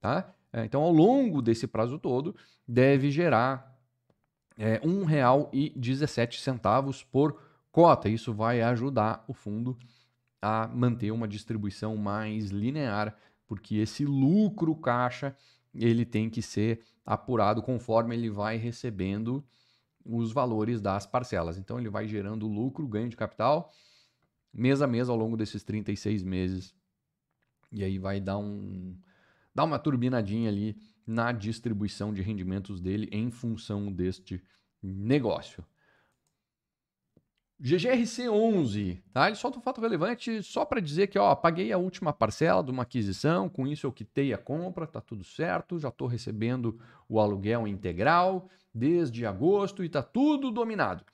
Tá? 0.01 0.35
É, 0.53 0.65
então, 0.65 0.83
ao 0.83 0.91
longo 0.91 1.41
desse 1.41 1.69
prazo 1.69 2.01
todo, 2.01 2.35
deve 2.67 3.13
gerar 3.13 3.78
é, 4.59 4.75
R$ 4.75 4.89
1,17 4.89 7.07
por 7.11 7.41
cota. 7.71 8.09
Isso 8.09 8.35
vai 8.35 8.61
ajudar 8.61 9.25
o 9.29 9.33
fundo 9.33 9.79
a 10.43 10.67
manter 10.69 11.13
uma 11.13 11.29
distribuição 11.29 11.97
mais 11.97 12.51
linear, 12.51 13.17
porque 13.47 13.77
esse 13.77 14.05
lucro 14.05 14.75
caixa 14.75 15.37
ele 15.75 16.05
tem 16.05 16.29
que 16.29 16.43
ser 16.43 16.83
apurado 17.07 17.63
conforme 17.63 18.17
ele 18.17 18.29
vai 18.29 18.57
recebendo 18.57 19.45
os 20.05 20.33
valores 20.33 20.81
das 20.81 21.07
parcelas. 21.07 21.57
Então 21.57 21.79
ele 21.79 21.89
vai 21.89 22.09
gerando 22.09 22.49
lucro, 22.49 22.89
ganho 22.89 23.09
de 23.09 23.17
capital, 23.17 23.71
mês 24.53 24.83
a 24.83 24.87
mês 24.87 25.09
ao 25.09 25.17
longo 25.17 25.37
desses 25.37 25.63
36 25.63 26.23
meses. 26.23 26.75
E 27.71 27.85
aí 27.85 27.99
vai 27.99 28.21
dar 28.21 28.39
um 28.39 28.97
dar 29.55 29.65
uma 29.65 29.79
turbinadinha 29.79 30.49
ali 30.49 30.77
na 31.09 31.33
distribuição 31.33 32.13
de 32.13 32.21
rendimentos 32.21 32.81
dele 32.81 33.09
em 33.11 33.31
função 33.31 33.91
deste 33.91 34.43
negócio. 34.83 35.65
GGRC 37.61 38.29
11, 38.29 39.03
tá? 39.13 39.27
Ele 39.27 39.35
solta 39.35 39.59
um 39.59 39.63
fato 39.63 39.81
relevante 39.81 40.43
só 40.45 40.65
para 40.65 40.81
dizer 40.81 41.09
que, 41.09 41.19
ó, 41.19 41.35
paguei 41.35 41.73
a 41.73 41.79
última 41.79 42.13
parcela 42.13 42.63
de 42.63 42.71
uma 42.71 42.85
aquisição, 42.85 43.49
com 43.49 43.67
isso 43.67 43.85
eu 43.85 43.91
quitei 43.91 44.33
a 44.33 44.39
compra, 44.39 44.87
tá 44.87 45.01
tudo 45.01 45.25
certo, 45.25 45.79
já 45.79 45.89
estou 45.89 46.07
recebendo 46.07 46.79
o 47.09 47.19
aluguel 47.19 47.67
integral 47.67 48.49
desde 48.73 49.27
agosto 49.27 49.83
e 49.83 49.89
tá 49.89 50.03
tudo 50.03 50.53
dominado. 50.53 51.05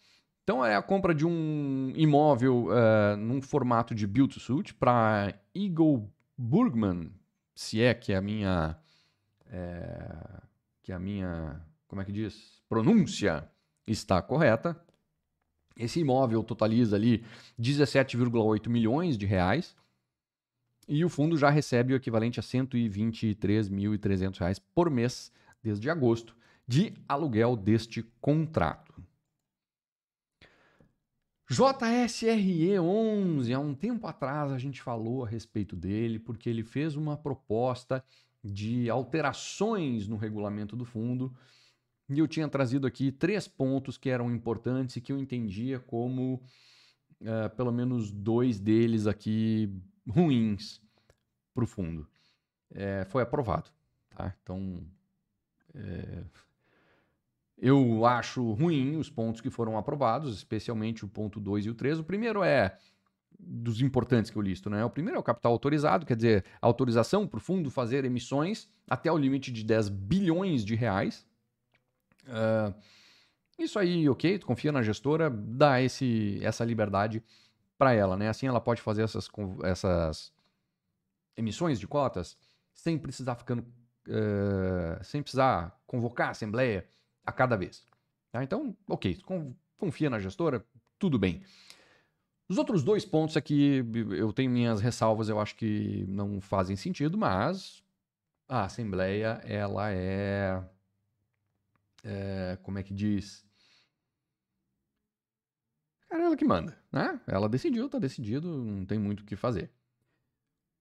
Então 0.42 0.62
é 0.62 0.76
a 0.76 0.82
compra 0.82 1.14
de 1.14 1.24
um 1.24 1.90
imóvel 1.96 2.66
uh, 2.66 3.16
num 3.16 3.40
formato 3.40 3.94
de 3.94 4.06
build 4.06 4.34
to 4.34 4.40
suit 4.40 4.74
para 4.74 5.34
Eagle 5.54 6.12
Burgman, 6.36 7.10
se 7.54 7.80
é 7.80 7.94
que 7.94 8.12
é 8.12 8.16
a 8.16 8.20
minha 8.20 8.76
é, 9.54 10.42
que 10.82 10.92
a 10.92 10.98
minha 10.98 11.64
como 11.86 12.02
é 12.02 12.04
que 12.04 12.10
diz 12.12 12.60
pronúncia 12.68 13.48
está 13.86 14.20
correta. 14.20 14.76
Esse 15.76 16.00
imóvel 16.00 16.42
totaliza 16.42 16.96
ali 16.96 17.24
17,8 17.60 18.68
milhões 18.68 19.16
de 19.16 19.26
reais 19.26 19.76
e 20.88 21.04
o 21.04 21.08
fundo 21.08 21.36
já 21.36 21.50
recebe 21.50 21.92
o 21.92 21.96
equivalente 21.96 22.40
a 22.40 22.42
123.300 22.42 24.38
reais 24.38 24.58
por 24.58 24.90
mês 24.90 25.32
desde 25.62 25.88
agosto 25.88 26.36
de 26.66 26.92
aluguel 27.08 27.56
deste 27.56 28.02
contrato. 28.20 28.92
JSRE 31.48 32.78
11, 32.78 33.52
há 33.52 33.58
um 33.58 33.74
tempo 33.74 34.06
atrás 34.06 34.50
a 34.50 34.58
gente 34.58 34.80
falou 34.82 35.24
a 35.24 35.28
respeito 35.28 35.76
dele 35.76 36.18
porque 36.18 36.48
ele 36.48 36.64
fez 36.64 36.96
uma 36.96 37.16
proposta 37.16 38.02
de 38.44 38.90
alterações 38.90 40.06
no 40.06 40.16
regulamento 40.16 40.76
do 40.76 40.84
fundo 40.84 41.34
e 42.08 42.18
eu 42.18 42.28
tinha 42.28 42.48
trazido 42.48 42.86
aqui 42.86 43.10
três 43.10 43.48
pontos 43.48 43.96
que 43.96 44.10
eram 44.10 44.30
importantes 44.30 44.96
e 44.96 45.00
que 45.00 45.10
eu 45.10 45.18
entendia 45.18 45.80
como 45.80 46.42
uh, 47.22 47.54
pelo 47.56 47.72
menos 47.72 48.10
dois 48.10 48.60
deles 48.60 49.06
aqui 49.06 49.72
ruins 50.06 50.82
para 51.54 51.64
o 51.64 51.66
fundo. 51.66 52.06
É, 52.70 53.04
foi 53.06 53.22
aprovado. 53.22 53.70
Tá? 54.10 54.34
Então, 54.42 54.84
é, 55.74 56.24
eu 57.56 58.04
acho 58.04 58.52
ruim 58.52 58.96
os 58.96 59.08
pontos 59.08 59.40
que 59.40 59.48
foram 59.48 59.78
aprovados, 59.78 60.36
especialmente 60.36 61.04
o 61.04 61.08
ponto 61.08 61.40
2 61.40 61.66
e 61.66 61.70
o 61.70 61.74
3. 61.74 62.00
O 62.00 62.04
primeiro 62.04 62.42
é 62.42 62.76
dos 63.38 63.80
importantes 63.80 64.30
que 64.30 64.36
eu 64.36 64.42
listo, 64.42 64.70
né? 64.70 64.84
O 64.84 64.90
primeiro 64.90 65.16
é 65.16 65.20
o 65.20 65.22
capital 65.22 65.52
autorizado, 65.52 66.06
quer 66.06 66.16
dizer, 66.16 66.44
autorização 66.60 67.26
para 67.26 67.38
o 67.38 67.40
fundo 67.40 67.70
fazer 67.70 68.04
emissões 68.04 68.68
até 68.88 69.10
o 69.10 69.18
limite 69.18 69.52
de 69.52 69.64
10 69.64 69.88
bilhões 69.88 70.64
de 70.64 70.74
reais. 70.74 71.26
Uh, 72.24 72.74
isso 73.58 73.78
aí, 73.78 74.08
ok, 74.08 74.38
tu 74.38 74.46
confia 74.46 74.72
na 74.72 74.82
gestora, 74.82 75.30
dá 75.30 75.80
esse, 75.80 76.40
essa 76.42 76.64
liberdade 76.64 77.22
para 77.76 77.92
ela, 77.92 78.16
né? 78.16 78.28
Assim 78.28 78.46
ela 78.46 78.60
pode 78.60 78.80
fazer 78.80 79.02
essas, 79.02 79.28
essas 79.62 80.32
emissões 81.36 81.78
de 81.78 81.86
cotas 81.86 82.36
sem 82.72 82.98
precisar 82.98 83.36
ficando, 83.36 83.62
uh, 84.08 85.02
sem 85.04 85.22
precisar 85.22 85.80
convocar 85.86 86.28
a 86.28 86.30
assembleia 86.30 86.86
a 87.24 87.32
cada 87.32 87.56
vez. 87.56 87.86
Tá? 88.32 88.42
Então, 88.42 88.76
ok, 88.88 89.18
confia 89.76 90.10
na 90.10 90.18
gestora, 90.18 90.64
tudo 90.98 91.18
bem. 91.18 91.42
Os 92.48 92.58
outros 92.58 92.82
dois 92.82 93.04
pontos 93.04 93.36
aqui, 93.36 93.82
eu 94.10 94.32
tenho 94.32 94.50
minhas 94.50 94.80
ressalvas, 94.80 95.28
eu 95.28 95.40
acho 95.40 95.56
que 95.56 96.04
não 96.08 96.40
fazem 96.40 96.76
sentido, 96.76 97.16
mas 97.16 97.82
a 98.48 98.64
Assembleia, 98.64 99.40
ela 99.44 99.90
é 99.90 100.62
É, 102.02 102.58
como 102.62 102.78
é 102.78 102.82
que 102.82 102.92
diz? 102.92 103.44
Cara, 106.08 106.24
ela 106.24 106.36
que 106.36 106.44
manda, 106.44 106.78
né? 106.92 107.18
Ela 107.26 107.48
decidiu, 107.48 107.88
tá 107.88 107.98
decidido, 107.98 108.46
não 108.46 108.84
tem 108.84 108.98
muito 108.98 109.20
o 109.20 109.24
que 109.24 109.36
fazer. 109.36 109.70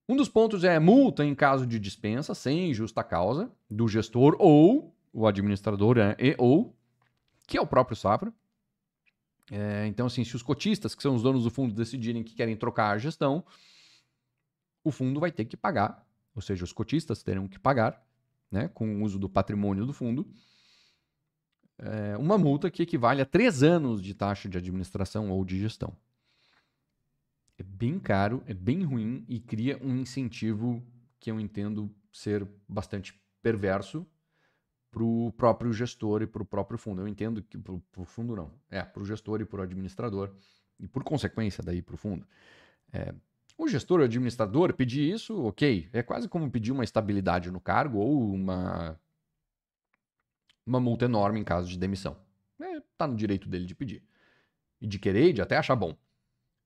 Um 0.08 0.18
dos 0.18 0.28
pontos 0.28 0.66
é 0.66 0.78
multa 0.80 1.24
em 1.24 1.34
caso 1.34 1.66
de 1.66 1.80
dispensa 1.80 2.36
sem 2.36 2.74
justa 2.74 3.04
causa 3.04 3.50
do 3.70 3.88
gestor 3.88 4.36
ou 4.38 4.94
o 5.14 5.26
administrador 5.26 5.96
né? 5.96 6.16
e 6.20 6.36
ou 6.38 6.76
que 7.48 7.58
é 7.58 7.62
o 7.62 7.68
próprio 7.68 7.96
Safra. 7.96 8.34
É, 9.52 9.86
então, 9.88 10.06
assim, 10.06 10.24
se 10.24 10.36
os 10.36 10.42
cotistas, 10.42 10.96
que 10.96 11.04
são 11.04 11.16
os 11.16 11.22
donos 11.22 11.44
do 11.44 11.52
fundo, 11.52 11.74
decidirem 11.74 12.24
que 12.24 12.34
querem 12.34 12.56
trocar 12.56 12.92
a 12.92 12.98
gestão, 12.98 13.44
o 14.84 14.92
fundo 14.92 15.20
vai 15.20 15.32
ter 15.32 15.46
que 15.46 15.58
pagar, 15.58 16.06
ou 16.34 16.42
seja, 16.42 16.64
os 16.64 16.74
cotistas 16.74 17.24
terão 17.24 17.48
que 17.48 17.60
pagar, 17.60 18.06
né, 18.52 18.68
com 18.70 19.02
o 19.02 19.04
uso 19.04 19.18
do 19.18 19.30
patrimônio 19.30 19.86
do 19.86 19.94
fundo, 19.94 20.28
é, 21.78 22.16
uma 22.18 22.38
multa 22.38 22.70
que 22.70 22.84
equivale 22.84 23.22
a 23.22 23.26
três 23.26 23.64
anos 23.64 24.02
de 24.02 24.14
taxa 24.14 24.48
de 24.48 24.58
administração 24.58 25.30
ou 25.32 25.44
de 25.44 25.60
gestão. 25.60 25.96
É 27.58 27.64
bem 27.64 28.00
caro, 28.00 28.44
é 28.46 28.54
bem 28.54 28.84
ruim 28.84 29.26
e 29.28 29.40
cria 29.40 29.80
um 29.82 29.98
incentivo 29.98 30.84
que 31.20 31.30
eu 31.30 31.40
entendo 31.40 31.94
ser 32.12 32.48
bastante 32.68 33.20
perverso 33.42 34.06
para 34.94 35.04
o 35.04 35.32
próprio 35.32 35.74
gestor 35.74 36.22
e 36.22 36.28
para 36.28 36.44
o 36.44 36.46
próprio 36.46 36.78
fundo. 36.78 37.02
Eu 37.02 37.08
entendo 37.08 37.42
que 37.42 37.58
para 37.58 37.74
o 37.74 38.06
fundo 38.06 38.36
não, 38.36 38.52
é 38.70 38.84
para 38.84 39.02
o 39.02 39.06
gestor 39.06 39.42
e 39.42 39.46
para 39.46 39.60
o 39.60 39.64
administrador 39.64 40.32
e 40.80 40.88
por 40.88 41.04
consequência 41.04 41.64
daí 41.64 41.82
para 41.82 41.96
o 41.96 41.98
fundo. 41.98 42.26
É, 42.92 43.14
o 43.58 43.68
gestor 43.68 44.00
ou 44.00 44.06
administrador 44.06 44.74
pedir 44.74 45.12
isso, 45.12 45.44
ok, 45.44 45.90
é 45.92 46.04
quase 46.04 46.30
como 46.30 46.50
pedir 46.50 46.72
uma 46.72 46.84
estabilidade 46.84 47.50
no 47.50 47.60
cargo 47.60 47.98
ou 47.98 48.32
uma 48.34 49.00
uma 50.66 50.80
multa 50.80 51.06
enorme 51.06 51.40
em 51.40 51.44
caso 51.44 51.68
de 51.68 51.78
demissão. 51.78 52.16
É, 52.62 52.80
tá 52.96 53.08
no 53.08 53.16
direito 53.16 53.50
dele 53.50 53.66
de 53.66 53.76
pedir 53.76 54.04
e 54.80 54.88
de 54.88 55.00
querer 55.00 55.30
e 55.30 55.34
de 55.34 55.42
até 55.42 55.58
achar 55.58 55.76
bom. 55.76 55.98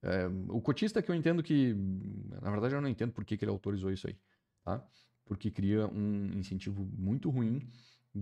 É, 0.03 0.27
o 0.49 0.61
cotista 0.61 1.01
que 1.01 1.09
eu 1.09 1.15
entendo 1.15 1.41
que, 1.41 1.73
na 2.41 2.51
verdade 2.51 2.75
eu 2.75 2.81
não 2.81 2.89
entendo 2.89 3.13
por 3.13 3.23
que, 3.23 3.37
que 3.37 3.45
ele 3.45 3.51
autorizou 3.51 3.89
isso 3.89 4.05
aí, 4.05 4.17
tá? 4.63 4.85
Porque 5.25 5.49
cria 5.49 5.87
um 5.87 6.37
incentivo 6.37 6.85
muito 6.97 7.29
ruim 7.29 7.67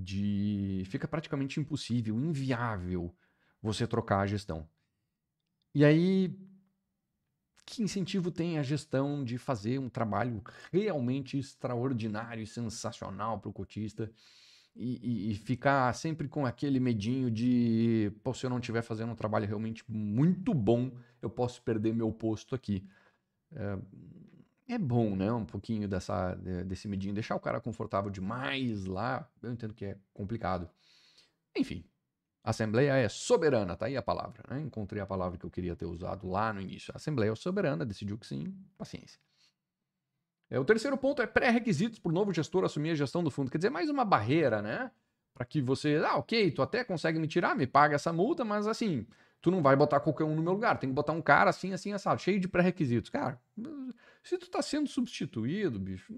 de 0.02 0.84
fica 0.86 1.08
praticamente 1.08 1.60
impossível, 1.60 2.20
inviável 2.20 3.16
você 3.62 3.88
trocar 3.88 4.20
a 4.20 4.28
gestão. 4.28 4.68
E 5.74 5.84
aí 5.84 6.34
que 7.66 7.82
incentivo 7.82 8.32
tem 8.32 8.60
a 8.60 8.64
gestão 8.64 9.24
de 9.24 9.38
fazer 9.38 9.80
um 9.80 9.90
trabalho 9.90 10.44
realmente 10.72 11.38
extraordinário 11.38 12.44
e 12.44 12.48
sensacional 12.48 13.40
para 13.40 13.50
o 13.50 13.54
cotista 13.54 14.12
e, 14.76 15.00
e, 15.02 15.32
e, 15.32 15.36
ficar 15.36 15.92
sempre 15.96 16.28
com 16.28 16.46
aquele 16.46 16.80
medinho 16.82 17.32
de, 17.32 18.12
pô, 18.24 18.34
se 18.34 18.46
eu 18.46 18.50
não 18.50 18.60
estiver 18.60 18.82
fazendo 18.82 19.14
um 19.14 19.16
trabalho 19.16 19.48
realmente 19.48 19.84
muito 19.88 20.54
bom, 20.54 20.92
eu 21.22 21.30
posso 21.30 21.62
perder 21.62 21.94
meu 21.94 22.12
posto 22.12 22.54
aqui. 22.54 22.86
É, 23.54 23.78
é 24.68 24.78
bom, 24.78 25.16
né? 25.16 25.32
Um 25.32 25.46
pouquinho 25.46 25.88
dessa, 25.88 26.36
desse 26.66 26.88
medinho. 26.88 27.14
Deixar 27.14 27.36
o 27.36 27.40
cara 27.40 27.62
confortável 27.62 28.10
demais 28.10 28.86
lá, 28.86 29.30
eu 29.42 29.52
entendo 29.52 29.74
que 29.74 29.86
é 29.86 29.98
complicado. 30.14 30.70
Enfim, 31.56 31.86
a 32.44 32.50
Assembleia 32.50 32.94
é 32.94 33.10
soberana, 33.10 33.76
tá 33.76 33.88
aí 33.88 33.98
a 33.98 34.02
palavra. 34.02 34.44
Né? 34.50 34.62
Encontrei 34.62 35.02
a 35.02 35.06
palavra 35.06 35.38
que 35.38 35.46
eu 35.46 35.50
queria 35.50 35.76
ter 35.76 35.86
usado 35.86 36.28
lá 36.28 36.54
no 36.54 36.62
início. 36.62 36.92
A 36.94 36.98
Assembleia 36.98 37.32
é 37.32 37.36
soberana, 37.36 37.86
decidiu 37.86 38.18
que 38.18 38.28
sim, 38.28 38.56
paciência. 38.78 39.20
É, 40.50 40.60
o 40.60 40.66
terceiro 40.66 40.98
ponto 40.98 41.22
é 41.22 41.28
pré-requisitos 41.28 41.98
para 41.98 42.12
o 42.12 42.14
novo 42.14 42.32
gestor 42.32 42.64
assumir 42.64 42.92
a 42.92 42.96
gestão 42.96 43.24
do 43.24 43.32
fundo. 43.32 43.50
Quer 43.50 43.58
dizer, 43.58 43.72
mais 43.72 43.90
uma 43.90 44.06
barreira, 44.06 44.62
né? 44.62 44.92
Para 45.34 45.46
que 45.46 45.60
você, 45.62 46.02
ah, 46.06 46.18
ok, 46.18 46.52
tu 46.52 46.62
até 46.62 46.84
consegue 46.84 47.20
me 47.20 47.28
tirar, 47.28 47.56
me 47.56 47.66
paga 47.66 47.96
essa 47.96 48.14
multa, 48.14 48.46
mas 48.46 48.68
assim, 48.68 49.08
tu 49.46 49.52
não 49.52 49.62
vai 49.62 49.76
botar 49.76 50.00
qualquer 50.00 50.24
um 50.24 50.36
no 50.36 50.42
meu 50.42 50.54
lugar. 50.54 50.80
Tem 50.80 50.90
que 50.90 50.96
botar 50.96 51.14
um 51.14 51.22
cara 51.22 51.52
assim, 51.52 51.72
assim, 51.72 51.94
assado, 51.94 52.20
cheio 52.20 52.40
de 52.40 52.48
pré-requisitos. 52.48 53.12
Cara, 53.12 53.40
se 54.24 54.40
tu 54.40 54.50
tá 54.50 54.60
sendo 54.60 54.90
substituído, 54.90 55.80
bicho, 55.80 56.12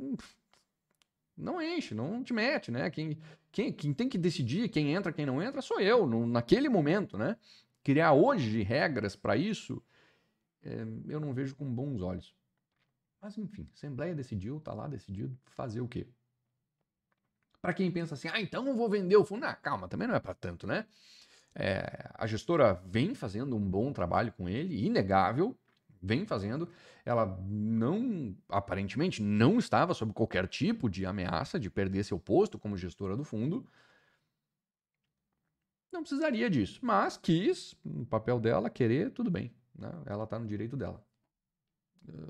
não 1.35 1.61
enche, 1.61 1.93
não 1.93 2.23
te 2.23 2.31
mete, 2.31 2.71
né? 2.71 2.89
Quem, 2.89 3.19
quem, 3.51 3.73
quem 3.73 3.93
tem 3.93 4.07
que 4.07 4.17
decidir 4.17 4.69
quem 4.69 4.93
entra, 4.93 5.11
quem 5.11 5.25
não 5.25 5.41
entra, 5.41 5.61
sou 5.61 5.81
eu, 5.81 6.07
no, 6.07 6.25
naquele 6.25 6.69
momento, 6.69 7.17
né? 7.17 7.35
Criar 7.83 8.13
hoje 8.13 8.63
regras 8.63 9.13
para 9.13 9.35
isso, 9.35 9.83
é, 10.63 10.85
eu 11.09 11.19
não 11.19 11.33
vejo 11.33 11.53
com 11.53 11.65
bons 11.65 12.01
olhos. 12.01 12.33
Mas 13.21 13.37
enfim, 13.37 13.69
Assembleia 13.73 14.15
decidiu, 14.15 14.61
tá 14.61 14.73
lá 14.73 14.87
decidido, 14.87 15.37
fazer 15.47 15.81
o 15.81 15.87
quê? 15.89 16.07
Para 17.61 17.73
quem 17.73 17.91
pensa 17.91 18.13
assim, 18.13 18.29
ah, 18.31 18.39
então 18.39 18.63
não 18.63 18.77
vou 18.77 18.89
vender 18.89 19.17
o 19.17 19.25
fundo. 19.25 19.43
Ah, 19.43 19.53
calma, 19.53 19.89
também 19.89 20.07
não 20.07 20.15
é 20.15 20.19
para 20.21 20.33
tanto, 20.33 20.65
né? 20.65 20.85
É, 21.59 22.11
a 22.13 22.27
gestora 22.27 22.79
vem 22.85 23.15
fazendo 23.15 23.55
um 23.55 23.69
bom 23.69 23.91
trabalho 23.91 24.31
com 24.31 24.47
ele, 24.47 24.85
inegável, 24.85 25.57
vem 25.99 26.23
fazendo. 26.23 26.69
Ela 27.03 27.25
não, 27.47 28.37
aparentemente, 28.47 29.23
não 29.23 29.57
estava 29.57 29.95
sob 29.95 30.13
qualquer 30.13 30.47
tipo 30.47 30.87
de 30.87 31.03
ameaça 31.03 31.59
de 31.59 31.67
perder 31.67 32.03
seu 32.03 32.19
posto 32.19 32.59
como 32.59 32.77
gestora 32.77 33.17
do 33.17 33.23
fundo. 33.23 33.65
Não 35.91 36.01
precisaria 36.01 36.47
disso, 36.47 36.79
mas 36.83 37.17
quis, 37.17 37.75
no 37.83 38.05
papel 38.05 38.39
dela, 38.39 38.69
querer, 38.69 39.09
tudo 39.09 39.31
bem. 39.31 39.51
Né? 39.75 39.91
Ela 40.05 40.25
está 40.25 40.37
no 40.37 40.45
direito 40.45 40.77
dela. 40.77 41.03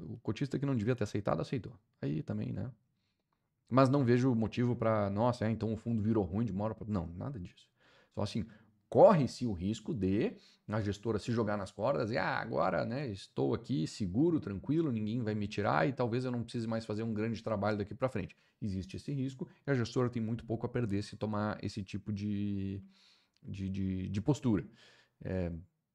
O 0.08 0.18
cotista 0.20 0.58
que 0.58 0.66
não 0.66 0.76
devia 0.76 0.96
ter 0.96 1.04
aceitado, 1.04 1.42
aceitou. 1.42 1.78
Aí 2.02 2.24
também, 2.24 2.54
né? 2.54 2.72
Mas 3.70 3.90
não 3.90 4.06
vejo 4.06 4.34
motivo 4.34 4.76
para, 4.76 5.10
nossa, 5.10 5.46
é, 5.46 5.52
então 5.52 5.74
o 5.74 5.78
fundo 5.78 6.02
virou 6.02 6.24
ruim 6.24 6.46
de 6.46 6.52
uma 6.54 6.64
hora 6.64 6.74
para. 6.74 6.88
Não, 6.88 7.08
nada 7.08 7.38
disso. 7.38 7.70
Só 8.16 8.22
assim, 8.22 8.46
corre-se 8.90 9.46
o 9.46 9.54
risco 9.54 9.94
de 9.94 10.36
a 10.68 10.82
gestora 10.82 11.18
se 11.18 11.32
jogar 11.32 11.58
nas 11.58 11.72
cordas 11.72 12.12
e 12.12 12.18
ah, 12.18 12.40
agora 12.40 12.86
né, 12.86 13.08
estou 13.08 13.54
aqui 13.54 13.88
seguro, 13.88 14.40
tranquilo, 14.40 14.92
ninguém 14.92 15.22
vai 15.22 15.34
me 15.34 15.48
tirar 15.48 15.88
e 15.88 15.94
talvez 15.94 16.26
eu 16.26 16.32
não 16.32 16.44
precise 16.44 16.68
mais 16.68 16.86
fazer 16.86 17.04
um 17.04 17.14
grande 17.14 17.42
trabalho 17.42 17.78
daqui 17.78 17.96
para 17.96 18.10
frente. 18.10 18.36
Existe 18.62 18.98
esse 18.98 19.12
risco 19.14 19.48
e 19.66 19.72
a 19.72 19.74
gestora 19.74 20.10
tem 20.10 20.22
muito 20.22 20.46
pouco 20.46 20.66
a 20.66 20.70
perder 20.70 21.04
se 21.04 21.16
tomar 21.16 21.58
esse 21.64 21.82
tipo 21.84 22.12
de, 22.12 22.84
de, 23.42 23.70
de, 23.70 24.10
de 24.10 24.22
postura. 24.22 24.66
É, 25.24 25.52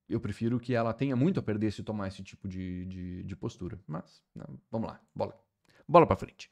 eu 0.09 0.21
prefiro 0.21 0.59
que 0.59 0.75
ela 0.75 0.95
tenha 0.95 1.17
muito 1.17 1.39
a 1.39 1.43
perder 1.43 1.71
se 1.71 1.83
tomar 1.83 2.09
esse 2.09 2.23
tipo 2.23 2.49
de, 2.49 2.87
de, 2.87 3.23
de 3.25 3.37
postura. 3.37 3.79
Mas, 3.87 4.23
não, 4.35 4.59
vamos 4.71 4.89
lá, 4.89 5.01
bola, 5.15 5.39
bola 5.87 6.07
para 6.07 6.17
frente. 6.17 6.51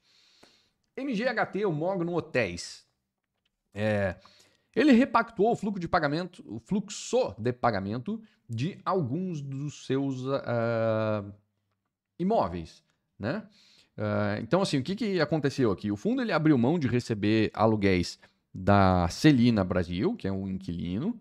MGHT, 0.96 1.64
o 1.64 1.72
Mogno 1.72 2.14
Hotéis. 2.14 2.86
É, 3.72 4.16
ele 4.74 4.92
repactuou 4.92 5.52
o 5.52 5.56
fluxo 5.56 5.80
de 5.80 5.88
pagamento, 5.88 6.44
o 6.46 6.60
fluxo 6.60 7.34
de 7.38 7.52
pagamento 7.52 8.22
de 8.48 8.78
alguns 8.84 9.40
dos 9.40 9.86
seus 9.86 10.24
uh, 10.24 11.32
imóveis, 12.18 12.84
né? 13.18 13.46
Uh, 13.96 14.40
então, 14.42 14.62
assim, 14.62 14.78
o 14.78 14.82
que, 14.82 14.94
que 14.94 15.20
aconteceu 15.20 15.70
aqui? 15.70 15.90
O 15.90 15.96
fundo 15.96 16.22
ele 16.22 16.32
abriu 16.32 16.56
mão 16.56 16.78
de 16.78 16.88
receber 16.88 17.50
aluguéis 17.52 18.18
da 18.54 19.08
Celina 19.08 19.62
Brasil, 19.62 20.16
que 20.16 20.26
é 20.26 20.32
um 20.32 20.48
inquilino, 20.48 21.20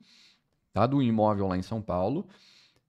tá? 0.71 0.87
do 0.87 1.01
imóvel 1.01 1.47
lá 1.47 1.57
em 1.57 1.61
São 1.61 1.81
Paulo. 1.81 2.27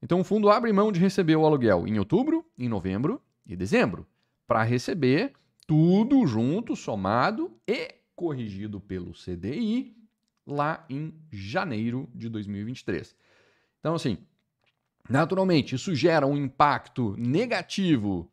Então, 0.02 0.20
o 0.20 0.24
fundo 0.24 0.48
abre 0.48 0.72
mão 0.72 0.92
de 0.92 1.00
receber 1.00 1.36
o 1.36 1.44
aluguel 1.44 1.86
em 1.86 1.98
outubro, 1.98 2.44
em 2.56 2.68
novembro 2.68 3.20
e 3.46 3.56
dezembro, 3.56 4.06
para 4.46 4.62
receber 4.62 5.32
tudo 5.66 6.26
junto, 6.26 6.76
somado 6.76 7.52
e 7.66 7.94
corrigido 8.14 8.80
pelo 8.80 9.12
CDI 9.12 9.99
lá 10.50 10.84
em 10.88 11.14
janeiro 11.30 12.08
de 12.14 12.28
2023. 12.28 13.14
Então, 13.78 13.94
assim, 13.94 14.18
naturalmente, 15.08 15.74
isso 15.74 15.94
gera 15.94 16.26
um 16.26 16.36
impacto 16.36 17.14
negativo 17.16 18.30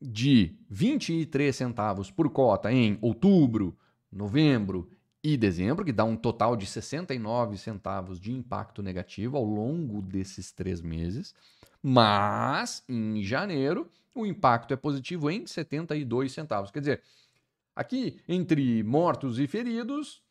de 0.00 0.56
23 0.68 1.54
centavos 1.54 2.10
por 2.10 2.30
cota 2.30 2.72
em 2.72 2.98
outubro, 3.00 3.76
novembro 4.10 4.90
e 5.22 5.36
dezembro, 5.36 5.84
que 5.84 5.92
dá 5.92 6.04
um 6.04 6.16
total 6.16 6.56
de 6.56 6.66
69 6.66 7.56
centavos 7.56 8.20
de 8.20 8.30
impacto 8.30 8.82
negativo 8.82 9.36
ao 9.36 9.44
longo 9.44 10.02
desses 10.02 10.52
três 10.52 10.82
meses. 10.82 11.34
Mas, 11.82 12.84
em 12.88 13.22
janeiro, 13.22 13.90
o 14.14 14.24
impacto 14.24 14.72
é 14.72 14.76
positivo 14.76 15.30
em 15.30 15.46
72 15.46 16.32
centavos. 16.32 16.70
Quer 16.70 16.80
dizer, 16.80 17.02
aqui, 17.74 18.20
entre 18.28 18.82
mortos 18.82 19.38
e 19.38 19.46
feridos, 19.46 20.22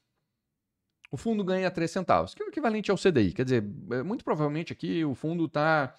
o 1.14 1.18
fundo 1.18 1.44
ganha 1.44 1.70
3 1.70 1.92
centavos, 1.92 2.34
que 2.34 2.42
é 2.42 2.46
o 2.48 2.50
equivalente 2.50 2.90
ao 2.90 2.98
CDI. 2.98 3.34
Quer 3.34 3.44
dizer, 3.44 3.64
é, 3.92 4.02
muito 4.02 4.26
provavelmente 4.26 4.74
aqui 4.74 5.06
o 5.06 5.14
fundo 5.14 5.46
está 5.46 5.96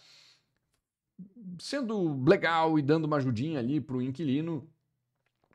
sendo 1.57 2.21
legal 2.29 2.77
e 2.81 2.83
dando 2.83 3.05
uma 3.05 3.19
ajudinha 3.19 3.61
ali 3.61 3.81
para 3.81 3.95
o 3.95 4.03
inquilino 4.03 4.69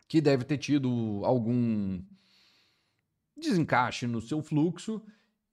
que 0.07 0.21
deve 0.21 0.45
ter 0.45 0.57
tido 0.57 1.21
algum 1.25 2.01
desencaixe 3.35 4.07
no 4.07 4.21
seu 4.21 4.41
fluxo 4.41 5.01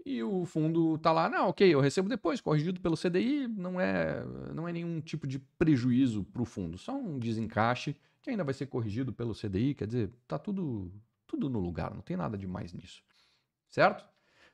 e 0.04 0.22
o 0.22 0.44
fundo 0.44 0.94
está 0.94 1.10
lá, 1.10 1.28
não, 1.28 1.48
ok, 1.48 1.68
eu 1.68 1.80
recebo 1.80 2.08
depois, 2.08 2.40
corrigido 2.40 2.80
pelo 2.80 2.96
CDI, 2.96 3.48
não 3.48 3.80
é, 3.80 4.24
não 4.54 4.68
é 4.68 4.72
nenhum 4.72 5.00
tipo 5.00 5.26
de 5.26 5.40
prejuízo 5.58 6.22
para 6.22 6.42
o 6.42 6.44
fundo, 6.44 6.78
só 6.78 6.96
um 6.96 7.18
desencaixe 7.18 7.96
que 8.22 8.30
ainda 8.30 8.44
vai 8.44 8.54
ser 8.54 8.66
corrigido 8.66 9.12
pelo 9.12 9.34
CDI, 9.34 9.74
quer 9.74 9.88
dizer, 9.88 10.12
está 10.22 10.38
tudo, 10.38 10.92
tudo 11.26 11.50
no 11.50 11.58
lugar, 11.58 11.92
não 11.92 12.02
tem 12.02 12.16
nada 12.16 12.38
de 12.38 12.46
mais 12.46 12.72
nisso 12.72 13.02
certo? 13.68 14.05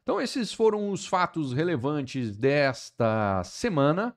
Então, 0.02 0.20
esses 0.20 0.52
foram 0.52 0.90
os 0.90 1.06
fatos 1.06 1.52
relevantes 1.52 2.36
desta 2.36 3.42
semana. 3.44 4.16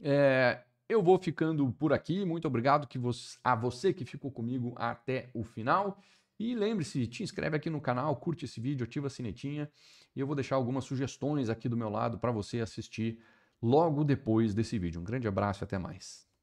É, 0.00 0.62
eu 0.88 1.02
vou 1.02 1.18
ficando 1.18 1.70
por 1.72 1.92
aqui. 1.92 2.24
Muito 2.24 2.48
obrigado 2.48 2.86
que 2.86 2.98
você, 2.98 3.38
a 3.44 3.54
você 3.54 3.92
que 3.92 4.04
ficou 4.04 4.30
comigo 4.30 4.74
até 4.76 5.30
o 5.34 5.44
final. 5.44 6.00
E 6.38 6.54
lembre-se, 6.54 7.06
te 7.06 7.22
inscreve 7.22 7.56
aqui 7.56 7.70
no 7.70 7.80
canal, 7.80 8.16
curte 8.16 8.44
esse 8.44 8.60
vídeo, 8.60 8.84
ativa 8.84 9.06
a 9.06 9.10
sinetinha. 9.10 9.70
E 10.16 10.20
eu 10.20 10.26
vou 10.26 10.34
deixar 10.34 10.56
algumas 10.56 10.84
sugestões 10.84 11.48
aqui 11.48 11.68
do 11.68 11.76
meu 11.76 11.88
lado 11.88 12.18
para 12.18 12.32
você 12.32 12.60
assistir 12.60 13.20
logo 13.62 14.04
depois 14.04 14.54
desse 14.54 14.78
vídeo. 14.78 15.00
Um 15.00 15.04
grande 15.04 15.28
abraço 15.28 15.62
e 15.62 15.64
até 15.64 15.78
mais. 15.78 16.33